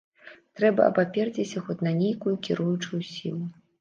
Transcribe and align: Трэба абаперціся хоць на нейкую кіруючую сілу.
Трэба 0.59 0.87
абаперціся 0.91 1.63
хоць 1.67 1.77
на 1.91 1.93
нейкую 2.01 2.35
кіруючую 2.49 3.01
сілу. 3.13 3.45